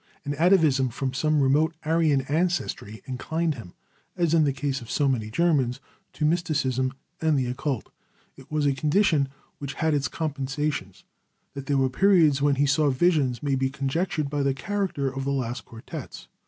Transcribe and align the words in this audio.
An 0.25 0.33
atavism 0.33 0.89
from 0.89 1.13
some 1.13 1.41
remote 1.43 1.75
Aryan 1.85 2.21
ancestry 2.21 3.03
inclined 3.05 3.53
him, 3.53 3.75
as 4.17 4.33
in 4.33 4.45
the 4.45 4.51
case 4.51 4.81
of 4.81 4.89
so 4.89 5.07
many 5.07 5.29
Germans, 5.29 5.79
to 6.13 6.25
mysticism 6.25 6.93
and 7.21 7.37
the 7.37 7.45
occult. 7.45 7.91
It 8.35 8.49
was 8.51 8.65
a 8.65 8.73
condition 8.73 9.29
which 9.59 9.75
had 9.75 9.93
its 9.93 10.07
compensations. 10.07 11.03
That 11.53 11.67
there 11.67 11.77
were 11.77 11.87
periods 11.87 12.41
when 12.41 12.55
he 12.55 12.65
saw 12.65 12.89
visions 12.89 13.43
may 13.43 13.53
be 13.53 13.69
conjectured 13.69 14.27
by 14.27 14.41
the 14.41 14.55
character 14.55 15.07
of 15.07 15.23
the 15.23 15.29
last 15.31 15.65
quartets. 15.65 16.27